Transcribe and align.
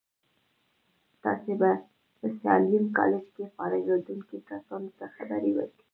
تاسې 1.23 1.51
په 2.23 2.27
ساليم 2.41 2.85
کالج 2.97 3.25
کې 3.35 3.45
فارغېدونکو 3.55 4.35
کسانو 4.49 4.89
ته 4.97 5.05
خبرې 5.15 5.51
وکړې. 5.55 5.83